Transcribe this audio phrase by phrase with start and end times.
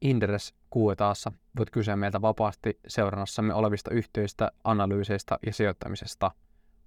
[0.00, 6.30] Inderes Q&A:ssa voit kysyä meiltä vapaasti seurannassamme olevista yhtiöistä, analyyseista ja sijoittamisesta.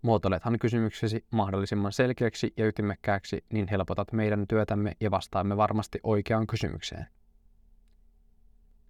[0.02, 7.08] Muotoilethan kysymyksesi mahdollisimman selkeäksi ja ytimekkääksi, niin helpotat meidän työtämme ja vastaamme varmasti oikeaan kysymykseen.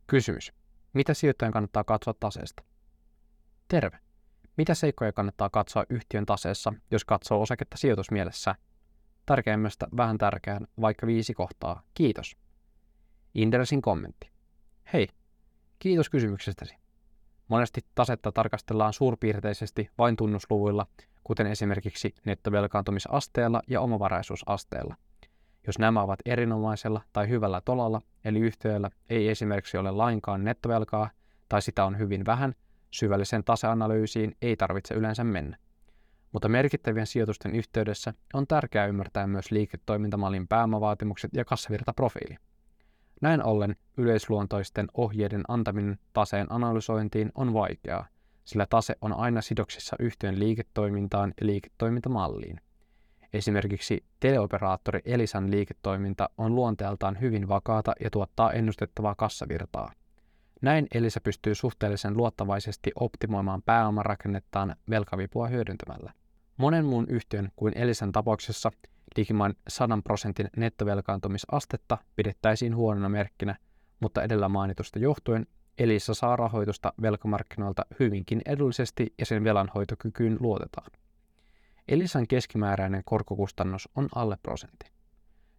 [0.07, 0.53] Kysymys.
[0.93, 2.63] Mitä sijoittajan kannattaa katsoa taseesta?
[3.67, 3.99] Terve.
[4.57, 8.55] Mitä seikkoja kannattaa katsoa yhtiön taseessa, jos katsoo osaketta sijoitusmielessä?
[9.25, 11.81] Tärkeimmästä vähän tärkeään, vaikka viisi kohtaa.
[11.93, 12.42] Kiitos.
[13.35, 14.31] Inderesin kommentti.
[14.93, 15.07] Hei,
[15.79, 16.75] kiitos kysymyksestäsi.
[17.47, 20.87] Monesti tasetta tarkastellaan suurpiirteisesti vain tunnusluvuilla,
[21.23, 24.95] kuten esimerkiksi nettovelkaantumisasteella ja omavaraisuusasteella.
[25.67, 31.09] Jos nämä ovat erinomaisella tai hyvällä tolalla, eli yhtiöllä ei esimerkiksi ole lainkaan nettovelkaa
[31.49, 32.55] tai sitä on hyvin vähän,
[32.91, 35.57] syvälliseen taseanalyysiin ei tarvitse yleensä mennä.
[36.31, 42.37] Mutta merkittävien sijoitusten yhteydessä on tärkeää ymmärtää myös liiketoimintamallin pääomavaatimukset ja kassavirtaprofiili.
[43.23, 48.07] Näin ollen yleisluontoisten ohjeiden antaminen taseen analysointiin on vaikeaa,
[48.45, 52.61] sillä tase on aina sidoksissa yhtiön liiketoimintaan ja liiketoimintamalliin.
[53.33, 59.91] Esimerkiksi teleoperaattori Elisan liiketoiminta on luonteeltaan hyvin vakaata ja tuottaa ennustettavaa kassavirtaa.
[60.61, 66.13] Näin Elisa pystyy suhteellisen luottavaisesti optimoimaan pääomarakennettaan velkavipua hyödyntämällä.
[66.57, 68.71] Monen muun yhtiön kuin Elisan tapauksessa
[69.17, 73.55] likimain 100 prosentin nettovelkaantumisastetta pidettäisiin huonona merkkinä,
[73.99, 75.47] mutta edellä mainitusta johtuen
[75.77, 80.91] Elisa saa rahoitusta velkamarkkinoilta hyvinkin edullisesti ja sen velanhoitokykyyn luotetaan.
[81.87, 84.91] Elisan keskimääräinen korkokustannus on alle prosentti.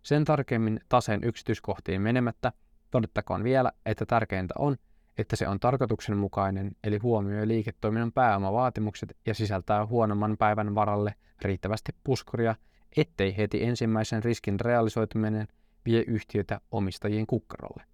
[0.03, 2.53] Sen tarkemmin taseen yksityiskohtiin menemättä
[2.91, 4.77] todettakoon vielä, että tärkeintä on,
[5.19, 12.55] että se on tarkoituksenmukainen eli huomioi liiketoiminnan pääomavaatimukset ja sisältää huonomman päivän varalle riittävästi puskuria,
[12.97, 15.49] ettei heti ensimmäisen riskin realisoituminen
[15.87, 17.85] vie yhtiötä omistajien kukkarolle.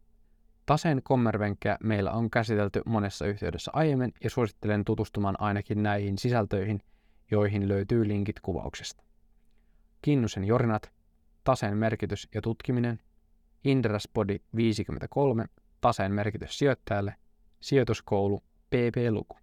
[0.67, 6.83] Taseen kommervenkkejä meillä on käsitelty monessa yhteydessä aiemmin ja suosittelen tutustumaan ainakin näihin sisältöihin,
[7.31, 9.03] joihin löytyy linkit kuvauksesta.
[10.03, 10.93] Kinnusen jorinat,
[11.45, 12.99] taseen merkitys ja tutkiminen,
[13.65, 15.45] Indraspodi 53
[15.81, 17.15] taseen merkitys sijoittajalle,
[17.61, 19.37] sijoituskoulu, PP-luku.